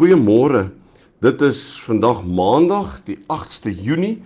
Goeiemôre. 0.00 0.70
Dit 1.20 1.42
is 1.44 1.58
vandag 1.84 2.22
Maandag, 2.24 3.02
die 3.04 3.18
8ste 3.28 3.68
Junie 3.68 4.22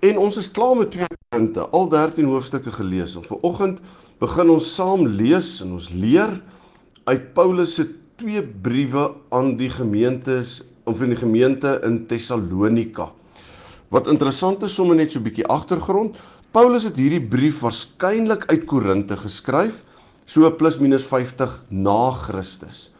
en 0.00 0.16
ons 0.16 0.38
is 0.40 0.48
klaar 0.48 0.72
met 0.78 0.88
twee 0.94 1.18
punte, 1.28 1.66
al 1.68 1.90
13 1.92 2.30
hoofstukke 2.32 2.72
gelees. 2.72 3.12
En 3.12 3.26
vanoggend 3.28 3.82
begin 4.24 4.54
ons 4.54 4.70
saam 4.78 5.04
lees 5.04 5.50
en 5.60 5.76
ons 5.76 5.90
leer 5.92 6.32
uit 7.12 7.28
Paulus 7.36 7.76
se 7.76 7.84
twee 8.16 8.40
briewe 8.40 9.04
aan 9.28 9.52
die 9.60 9.68
gemeentes 9.68 10.62
of 10.88 11.04
in 11.04 11.12
die 11.12 11.20
gemeente 11.20 11.76
in 11.84 12.06
Tessalonika. 12.08 13.10
Wat 13.92 14.08
interessant 14.08 14.64
is 14.64 14.80
sommer 14.80 14.96
net 14.96 15.12
so 15.12 15.20
'n 15.20 15.28
bietjie 15.28 15.46
agtergrond. 15.52 16.16
Paulus 16.56 16.88
het 16.88 16.96
hierdie 16.96 17.20
brief 17.20 17.60
waarskynlik 17.60 18.48
uit 18.48 18.64
Korinte 18.64 19.16
geskryf, 19.16 19.84
so 20.24 20.48
plus 20.50 20.78
minus 20.78 21.04
50 21.04 21.64
na 21.68 22.12
Christus. 22.16 22.94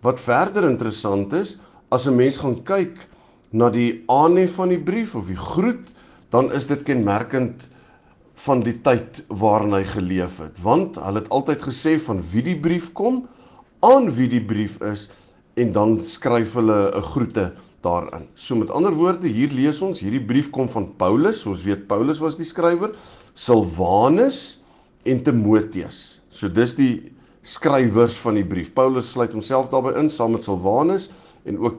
Wat 0.00 0.20
verder 0.20 0.64
interessant 0.64 1.32
is, 1.32 1.56
as 1.90 2.06
'n 2.06 2.16
mens 2.16 2.38
gaan 2.38 2.62
kyk 2.62 2.96
na 3.52 3.70
die 3.70 4.02
aanhef 4.08 4.54
van 4.54 4.68
die 4.68 4.80
brief 4.80 5.14
of 5.14 5.26
die 5.26 5.36
groet, 5.36 5.90
dan 6.30 6.52
is 6.52 6.66
dit 6.66 6.82
kenmerkend 6.82 7.68
van 8.34 8.60
die 8.60 8.80
tyd 8.80 9.24
waarin 9.28 9.72
hy 9.72 9.84
geleef 9.84 10.38
het. 10.38 10.62
Want 10.62 10.96
hulle 10.96 11.20
het 11.20 11.28
altyd 11.28 11.62
gesê 11.62 11.98
van 12.00 12.22
wie 12.32 12.42
die 12.42 12.56
brief 12.56 12.92
kom, 12.92 13.26
aan 13.80 14.10
wie 14.16 14.28
die 14.28 14.44
brief 14.44 14.80
is 14.80 15.10
en 15.56 15.72
dan 15.72 16.00
skryf 16.00 16.54
hulle 16.54 16.92
'n 16.96 17.02
groete 17.02 17.52
daarin. 17.82 18.28
So 18.34 18.56
met 18.56 18.70
ander 18.70 18.92
woorde, 18.92 19.28
hier 19.28 19.52
lees 19.52 19.82
ons, 19.82 20.00
hierdie 20.00 20.24
brief 20.24 20.50
kom 20.50 20.68
van 20.68 20.90
Paulus, 20.96 21.46
ons 21.46 21.62
weet 21.62 21.86
Paulus 21.88 22.20
was 22.20 22.36
die 22.36 22.44
skrywer, 22.44 22.92
Silwanus 23.34 24.60
en 25.04 25.22
Timoteus. 25.22 26.20
So 26.30 26.48
dis 26.48 26.74
die 26.74 27.12
skrywers 27.42 28.18
van 28.20 28.34
die 28.34 28.44
brief. 28.44 28.72
Paulus 28.74 29.10
sluit 29.12 29.32
homself 29.32 29.70
daarbey 29.72 29.94
in 30.00 30.10
saam 30.12 30.34
met 30.36 30.44
Silwanus 30.44 31.08
en 31.48 31.58
ook 31.58 31.78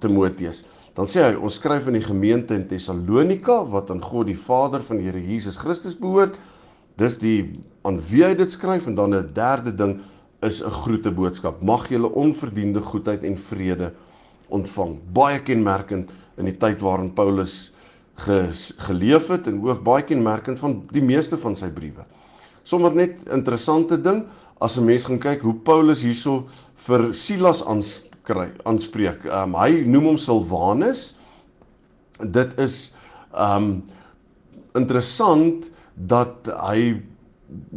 Timoteus. 0.00 0.64
Dan 0.96 1.08
sê 1.08 1.24
hy 1.24 1.36
ons 1.40 1.56
skryf 1.56 1.86
aan 1.88 1.96
die 1.96 2.04
gemeente 2.04 2.56
in 2.56 2.66
Tessalonika 2.68 3.62
wat 3.72 3.90
aan 3.92 4.02
God 4.04 4.28
die 4.28 4.38
Vader 4.38 4.84
van 4.84 5.00
die 5.00 5.08
Here 5.08 5.20
Jesus 5.20 5.56
Christus 5.56 5.96
behoort. 5.96 6.36
Dis 7.00 7.16
die 7.20 7.60
aan 7.88 8.00
wie 8.10 8.24
hy 8.26 8.34
dit 8.36 8.50
skryf 8.52 8.86
en 8.86 8.96
dan 8.96 9.14
'n 9.14 9.32
derde 9.32 9.72
ding 9.72 10.00
is 10.42 10.62
'n 10.62 10.70
groete 10.70 11.10
boodskap. 11.10 11.62
Mag 11.62 11.88
julle 11.88 12.12
onverdiende 12.12 12.80
goedheid 12.80 13.24
en 13.24 13.36
vrede 13.36 13.92
ontvang. 14.48 14.98
Baie 15.12 15.40
kenmerkend 15.40 16.12
in 16.36 16.44
die 16.44 16.56
tyd 16.56 16.80
waarin 16.80 17.12
Paulus 17.12 17.72
ge, 18.16 18.50
geleef 18.76 19.28
het 19.28 19.46
en 19.46 19.62
ook 19.62 19.82
baie 19.82 20.02
kenmerkend 20.02 20.58
van 20.58 20.82
die 20.90 21.02
meeste 21.02 21.38
van 21.38 21.56
sy 21.56 21.70
briewe. 21.70 22.04
Sommige 22.64 22.94
net 22.94 23.22
interessante 23.32 23.98
ding, 23.98 24.24
as 24.62 24.78
'n 24.78 24.84
mens 24.84 25.04
gaan 25.04 25.18
kyk 25.18 25.42
hoe 25.42 25.54
Paulus 25.54 26.02
hierso 26.02 26.46
vir 26.86 27.12
Silas 27.14 27.62
aanskry 27.66 28.52
aanspreek. 28.64 29.24
Um 29.26 29.54
hy 29.54 29.82
noem 29.86 30.04
hom 30.12 30.18
Silwanus. 30.18 31.14
Dit 32.22 32.58
is 32.58 32.94
um 33.34 33.82
interessant 34.74 35.70
dat 35.94 36.46
hy 36.46 37.02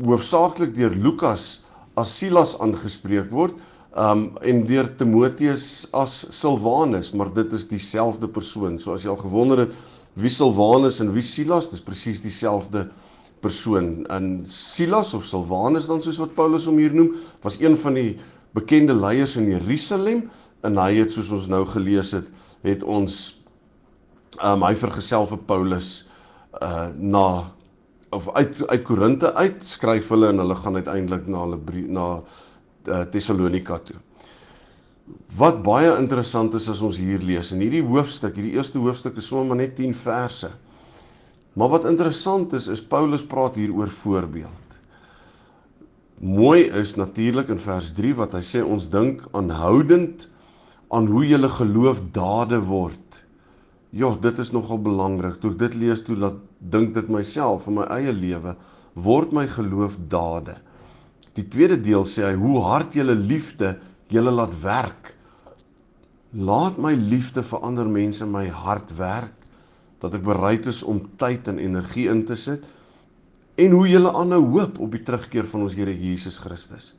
hoofsaaklik 0.06 0.76
deur 0.76 0.94
Lukas 0.94 1.64
as 1.98 2.14
Silas 2.20 2.56
aangespreek 2.60 3.32
word 3.32 3.56
um 3.98 4.38
en 4.42 4.66
deur 4.66 4.88
Timoteus 4.98 5.88
as 5.94 6.28
Silwanus, 6.30 7.14
maar 7.14 7.34
dit 7.34 7.54
is 7.54 7.68
dieselfde 7.68 8.28
persoon. 8.28 8.78
So 8.80 8.94
as 8.94 9.04
jy 9.04 9.10
al 9.10 9.18
gewonder 9.18 9.58
het 9.66 9.74
wie 10.14 10.30
Silwanus 10.30 11.00
en 11.02 11.12
wie 11.14 11.24
Silas, 11.24 11.72
dis 11.72 11.82
presies 11.82 12.22
dieselfde 12.22 12.86
persoon. 12.86 13.14
In 13.46 14.46
Silas 14.50 15.14
of 15.14 15.26
Silwanus 15.26 15.88
dan 15.88 16.02
soos 16.02 16.20
wat 16.22 16.36
Paulus 16.36 16.66
hom 16.66 16.80
hier 16.82 16.94
noem, 16.94 17.14
was 17.44 17.60
een 17.62 17.78
van 17.78 17.94
die 17.94 18.16
bekende 18.56 18.94
leiers 18.94 19.36
in 19.38 19.50
Jerusalem 19.52 20.26
en 20.66 20.80
hy 20.82 20.96
het 21.02 21.14
soos 21.14 21.30
ons 21.36 21.50
nou 21.52 21.66
gelees 21.70 22.14
het, 22.16 22.30
het 22.66 22.84
ons 22.84 23.36
um 24.44 24.66
hy 24.66 24.74
vergesel 24.76 25.28
vir 25.30 25.44
Paulus 25.48 25.92
uh 26.62 26.90
na 26.96 27.52
of 28.16 28.30
uit 28.34 28.62
uit 28.68 28.84
Korinte 28.88 29.34
uit 29.36 29.64
skryf 29.68 30.10
hulle 30.14 30.32
en 30.32 30.42
hulle 30.44 30.56
gaan 30.56 30.80
uiteindelik 30.80 31.28
na 31.28 31.46
hulle 31.46 31.86
na 31.88 32.08
uh, 32.88 33.02
Tessalonika 33.12 33.80
toe. 33.84 33.98
Wat 35.38 35.62
baie 35.64 35.92
interessant 36.00 36.54
is 36.58 36.70
as 36.72 36.82
ons 36.86 36.98
hier 36.98 37.22
lees 37.22 37.52
in 37.54 37.62
hierdie 37.62 37.84
hoofstuk, 37.86 38.38
hierdie 38.38 38.56
eerste 38.56 38.80
hoofstuk 38.82 39.20
is 39.22 39.28
sommer 39.28 39.58
net 39.60 39.76
10 39.78 39.94
verse. 40.00 40.50
Maar 41.56 41.72
wat 41.72 41.86
interessant 41.88 42.54
is, 42.54 42.68
is 42.68 42.84
Paulus 42.84 43.24
praat 43.24 43.56
hier 43.56 43.72
oor 43.72 43.88
voorbeeld. 43.88 44.80
Mooi 46.20 46.68
is 46.68 46.96
natuurlik 47.00 47.52
in 47.52 47.60
vers 47.60 47.92
3 47.96 48.16
wat 48.20 48.36
hy 48.36 48.42
sê 48.44 48.64
ons 48.64 48.88
dink 48.92 49.24
aanhoudend 49.36 50.28
aan 50.96 51.08
hoe 51.12 51.24
julle 51.28 51.50
geloof 51.52 52.02
dade 52.16 52.60
word. 52.68 53.22
Ja, 53.96 54.12
dit 54.20 54.40
is 54.44 54.52
nogal 54.52 54.82
belangrik. 54.84 55.40
Toe 55.40 55.54
ek 55.54 55.62
dit 55.64 55.78
lees 55.80 56.04
toe 56.04 56.18
laat 56.20 56.42
dink 56.60 56.92
dit 56.96 57.12
myself 57.12 57.70
in 57.72 57.80
my 57.80 57.88
eie 58.00 58.12
lewe 58.16 58.56
word 58.96 59.32
my 59.36 59.46
geloof 59.52 59.96
dade. 60.12 60.58
Die 61.36 61.48
tweede 61.52 61.78
deel 61.80 62.04
sê 62.08 62.24
hy 62.30 62.36
hoe 62.40 62.64
hard 62.64 62.96
julle 62.96 63.16
liefde 63.16 63.76
julle 64.12 64.32
laat 64.32 64.56
werk. 64.64 65.14
Laat 66.36 66.80
my 66.84 66.96
liefde 67.00 67.44
vir 67.48 67.64
ander 67.64 67.88
mense 67.88 68.28
my 68.28 68.48
hart 68.52 68.92
werk 69.00 69.45
dat 70.04 70.16
ek 70.18 70.24
bereid 70.26 70.66
is 70.70 70.84
om 70.84 71.02
tyd 71.20 71.48
en 71.48 71.60
energie 71.60 72.08
in 72.12 72.26
te 72.28 72.36
sit 72.40 72.66
en 73.56 73.72
hoe 73.72 73.88
jy 73.88 74.02
aanhou 74.04 74.42
hoop 74.58 74.80
op 74.84 74.92
die 74.92 75.04
terugkeer 75.04 75.48
van 75.48 75.64
ons 75.64 75.76
Here 75.78 75.94
Jesus 75.96 76.38
Christus. 76.44 76.94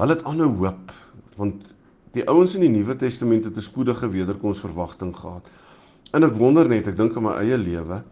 Hulle 0.00 0.16
het 0.16 0.24
aanhou 0.26 0.50
hoop 0.62 0.94
want 1.38 1.70
die 2.14 2.26
ouens 2.28 2.56
in 2.58 2.64
die 2.66 2.72
Nuwe 2.72 2.96
Testament 2.98 3.46
het 3.46 3.56
'n 3.56 3.62
spoedige 3.62 4.08
wederkomsverwagting 4.10 5.14
gehad. 5.16 5.46
En 6.12 6.24
ek 6.24 6.34
wonder 6.34 6.68
net, 6.68 6.88
ek 6.88 6.96
dink 6.96 7.16
aan 7.16 7.22
my 7.22 7.34
eie 7.38 7.58
lewe, 7.58 8.02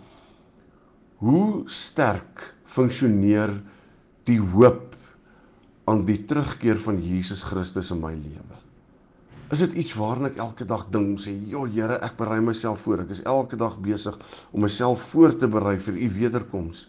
hoe 1.19 1.63
sterk 1.67 2.55
funksioneer 2.65 3.51
die 4.25 4.39
hoop 4.39 4.95
aan 5.85 6.05
die 6.05 6.25
terugkeer 6.25 6.79
van 6.79 7.03
Jesus 7.03 7.43
Christus 7.43 7.91
in 7.91 8.01
my 8.01 8.15
lewe? 8.15 8.68
Is 9.49 9.63
dit 9.65 9.79
iets 9.81 9.95
waarna 9.97 10.29
ek 10.29 10.41
elke 10.43 10.65
dag 10.69 10.87
dink 10.93 11.21
sê, 11.25 11.33
"Jo 11.49 11.65
Here, 11.65 11.97
ek 12.05 12.17
berei 12.17 12.41
myself 12.41 12.81
voor. 12.81 13.01
Ek 13.01 13.11
is 13.11 13.23
elke 13.23 13.57
dag 13.57 13.79
besig 13.79 14.19
om 14.51 14.61
myself 14.61 15.01
voor 15.01 15.37
te 15.37 15.49
berei 15.49 15.79
vir 15.79 15.95
u 15.95 16.11
wederkoms." 16.11 16.89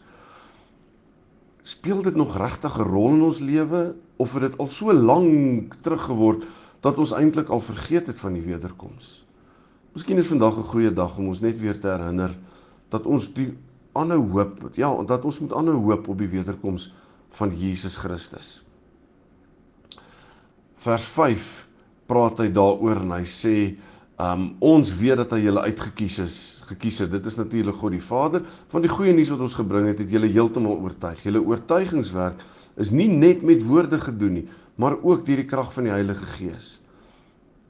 Speel 1.63 2.01
dit 2.01 2.15
nog 2.15 2.37
regtig 2.37 2.77
'n 2.77 2.83
rol 2.83 3.13
in 3.13 3.21
ons 3.21 3.39
lewe 3.39 3.95
of 4.17 4.33
het 4.33 4.41
dit 4.41 4.57
al 4.57 4.67
so 4.67 4.93
lank 4.93 5.75
teruggeword 5.81 6.45
dat 6.81 6.97
ons 6.97 7.11
eintlik 7.11 7.49
al 7.49 7.61
vergeet 7.61 8.07
het 8.07 8.19
van 8.19 8.33
die 8.33 8.41
wederkoms? 8.41 9.25
Miskien 9.93 10.17
is 10.17 10.27
vandag 10.27 10.57
'n 10.57 10.63
goeie 10.63 10.93
dag 10.93 11.17
om 11.17 11.27
ons 11.27 11.39
net 11.39 11.59
weer 11.59 11.79
te 11.79 11.87
herinner 11.87 12.37
dat 12.89 13.05
ons 13.05 13.33
die 13.33 13.57
aanhou 13.93 14.31
hoop, 14.31 14.69
ja, 14.75 15.03
dat 15.03 15.25
ons 15.25 15.39
moet 15.39 15.53
aanhou 15.53 15.75
hoop 15.75 16.07
op 16.07 16.17
die 16.17 16.27
wederkoms 16.27 16.94
van 17.29 17.57
Jesus 17.57 17.95
Christus. 17.95 18.63
Vers 20.75 21.03
5 21.03 21.69
praat 22.09 22.41
hy 22.44 22.50
daaroor 22.53 23.03
en 23.03 23.15
hy 23.19 23.25
sê 23.29 23.56
um 24.19 24.50
ons 24.65 24.89
weet 25.00 25.21
dat 25.21 25.31
hy 25.31 25.45
julle 25.45 25.61
uitgekies 25.69 26.17
is, 26.25 26.38
gekies 26.67 26.97
het. 27.06 27.13
Dit 27.13 27.27
is 27.29 27.38
natuurlik 27.39 27.77
God 27.79 27.94
die 27.95 28.03
Vader. 28.03 28.44
Van 28.71 28.83
die 28.83 28.91
goeie 28.91 29.13
nuus 29.15 29.31
wat 29.31 29.45
ons 29.45 29.56
gebring 29.56 29.88
het, 29.88 30.01
het 30.03 30.11
julle 30.11 30.27
heeltemal 30.27 30.81
oortuig. 30.83 31.21
Julle 31.23 31.44
oortuigingswerk 31.45 32.41
is 32.79 32.91
nie 32.91 33.07
net 33.07 33.45
met 33.47 33.63
woorde 33.63 34.00
gedoen 34.01 34.41
nie, 34.41 34.45
maar 34.79 34.97
ook 35.00 35.23
deur 35.27 35.39
die 35.39 35.47
krag 35.47 35.71
van 35.75 35.88
die 35.88 35.95
Heilige 35.95 36.27
Gees. 36.35 36.79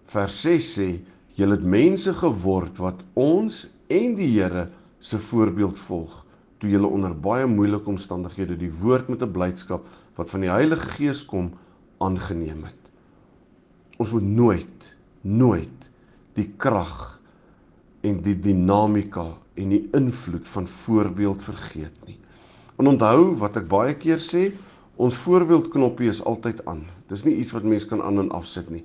Vers 0.09 0.41
6 0.41 0.71
sê 0.79 0.89
julle 1.37 1.59
het 1.59 1.69
mense 1.77 2.15
geword 2.17 2.81
wat 2.81 3.05
ons 3.13 3.67
en 3.93 4.17
die 4.17 4.31
Here 4.33 4.67
se 4.99 5.21
voorbeeld 5.29 5.77
volg 5.85 6.23
toe 6.59 6.73
julle 6.73 6.89
onder 6.91 7.13
baie 7.15 7.45
moeilike 7.47 7.87
omstandighede 7.93 8.57
die 8.59 8.73
woord 8.81 9.07
met 9.07 9.21
'n 9.23 9.31
blydskap 9.31 9.85
wat 10.17 10.29
van 10.29 10.41
die 10.41 10.51
Heilige 10.51 10.89
Gees 10.97 11.23
kom 11.25 11.53
aangeneem 11.99 12.65
het 12.67 12.78
ons 13.99 14.15
moet 14.15 14.23
nooit 14.23 14.95
nooit 15.21 15.89
die 16.39 16.47
krag 16.57 17.19
en 18.07 18.21
die 18.23 18.37
dinamika 18.39 19.27
en 19.59 19.69
die 19.75 19.83
invloed 19.93 20.47
van 20.47 20.67
voorbeeld 20.71 21.43
vergeet 21.43 21.95
nie. 22.07 22.15
En 22.79 22.87
onthou 22.87 23.35
wat 23.41 23.59
ek 23.59 23.67
baie 23.67 23.97
keer 23.99 24.23
sê, 24.23 24.47
Ons 24.99 25.15
voorbeeldknoppie 25.23 26.09
is 26.11 26.19
altyd 26.27 26.59
aan. 26.67 26.81
Dis 27.07 27.23
nie 27.23 27.37
iets 27.39 27.53
wat 27.55 27.63
mens 27.63 27.85
kan 27.87 28.01
aan 28.03 28.19
en 28.19 28.33
afsit 28.35 28.67
nie. 28.67 28.83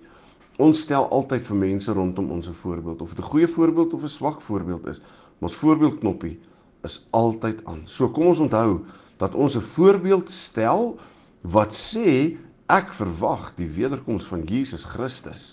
Ons 0.63 0.85
stel 0.87 1.09
altyd 1.11 1.49
vir 1.49 1.59
mense 1.59 1.95
rondom 1.97 2.29
ons 2.31 2.49
'n 2.49 2.55
voorbeeld 2.55 3.03
of 3.03 3.15
dit 3.15 3.19
'n 3.19 3.31
goeie 3.31 3.49
voorbeeld 3.49 3.95
of 3.95 4.03
'n 4.03 4.09
swak 4.09 4.41
voorbeeld 4.41 4.87
is. 4.87 5.01
Ons 5.41 5.57
voorbeeldknoppie 5.57 6.39
is 6.85 7.07
altyd 7.11 7.65
aan. 7.65 7.83
So 7.85 8.09
kom 8.09 8.27
ons 8.27 8.39
onthou 8.39 8.85
dat 9.17 9.35
ons 9.35 9.57
'n 9.57 9.61
voorbeeld 9.61 10.31
stel 10.31 10.97
wat 11.41 11.75
sê 11.75 12.37
ek 12.75 12.93
verwag 12.97 13.53
die 13.59 13.69
wederkoms 13.71 14.27
van 14.27 14.45
Jesus 14.49 14.87
Christus 14.91 15.47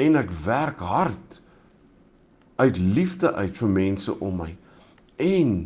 en 0.00 0.16
ek 0.20 0.32
werk 0.46 0.80
hard 0.80 1.38
uit 2.62 2.78
liefde 2.80 3.32
uit 3.36 3.56
vir 3.58 3.72
mense 3.76 4.16
om 4.24 4.42
my 4.44 4.50
en 5.22 5.56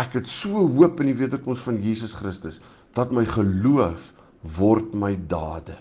ek 0.00 0.18
het 0.18 0.30
so 0.30 0.66
hoop 0.76 1.02
in 1.02 1.12
die 1.12 1.18
wederkoms 1.22 1.62
van 1.64 1.78
Jesus 1.82 2.16
Christus 2.18 2.60
dat 2.96 3.14
my 3.14 3.26
geloof 3.28 4.10
word 4.58 4.94
my 4.98 5.14
dade 5.30 5.76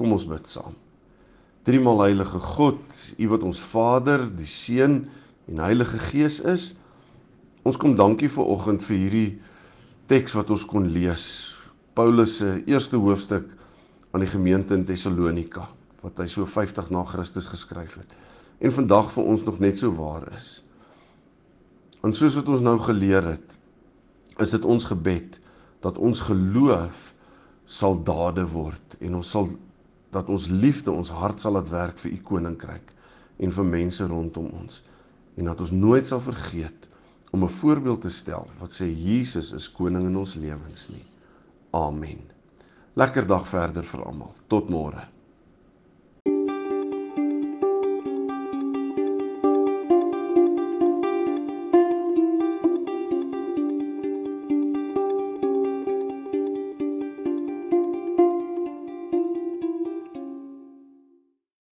kom 0.00 0.16
ons 0.16 0.28
bid 0.28 0.48
saam 0.48 0.78
Driemaal 1.68 2.00
heilige 2.00 2.38
God, 2.40 2.80
U 3.18 3.26
wat 3.28 3.42
ons 3.44 3.60
Vader, 3.60 4.24
die 4.32 4.48
Seun 4.48 5.04
en 5.50 5.58
Heilige 5.60 5.98
Gees 6.08 6.40
is. 6.40 6.70
Ons 7.68 7.76
kom 7.76 7.92
dankie 7.98 8.30
vir 8.32 8.48
oggend 8.48 8.82
vir 8.86 8.96
hierdie 8.96 9.30
teks 10.08 10.34
wat 10.38 10.50
ons 10.50 10.64
kon 10.64 10.88
lees. 10.88 11.59
Paulus 11.94 12.36
se 12.36 12.62
eerste 12.66 12.96
hoofstuk 12.96 13.48
aan 14.10 14.22
die 14.22 14.30
gemeente 14.30 14.74
in 14.74 14.84
Tessalonika 14.86 15.68
wat 16.00 16.20
hy 16.22 16.26
so 16.32 16.46
50 16.48 16.88
na 16.94 17.02
Christus 17.04 17.48
geskryf 17.50 17.98
het. 18.00 18.14
En 18.60 18.72
vandag 18.72 19.10
vir 19.12 19.26
ons 19.32 19.42
nog 19.44 19.58
net 19.60 19.78
so 19.78 19.92
waar 19.96 20.24
is. 20.36 20.62
En 22.00 22.14
soos 22.16 22.38
wat 22.38 22.48
ons 22.48 22.62
nou 22.64 22.78
geleer 22.80 23.26
het, 23.34 23.56
is 24.40 24.54
dit 24.54 24.64
ons 24.64 24.86
gebed 24.88 25.36
dat 25.84 25.98
ons 25.98 26.22
geloof 26.24 27.10
sal 27.68 27.98
dade 28.04 28.46
word 28.54 28.96
en 29.00 29.18
ons 29.20 29.34
sal 29.36 29.50
dat 30.14 30.30
ons 30.32 30.48
liefde 30.50 30.90
ons 30.90 31.12
hart 31.20 31.42
sal 31.42 31.54
laat 31.58 31.68
werk 31.70 32.00
vir 32.02 32.14
u 32.16 32.22
koninkryk 32.32 32.94
en 33.38 33.52
vir 33.54 33.68
mense 33.68 34.06
rondom 34.10 34.48
ons 34.62 34.80
en 35.38 35.52
dat 35.52 35.60
ons 35.62 35.74
nooit 35.74 36.06
sal 36.06 36.22
vergeet 36.24 36.88
om 37.30 37.44
'n 37.44 37.56
voorbeeld 37.60 38.02
te 38.02 38.10
stel 38.10 38.48
wat 38.58 38.72
sê 38.74 38.88
Jesus 38.90 39.52
is 39.52 39.70
koning 39.70 40.06
in 40.06 40.16
ons 40.16 40.34
lewens 40.34 40.88
nie. 40.88 41.04
Amen. 41.70 42.26
Lekker 42.98 43.26
dag 43.30 43.46
verder 43.46 43.86
vir 43.86 44.02
almal. 44.06 44.34
Tot 44.50 44.70
môre. 44.72 45.06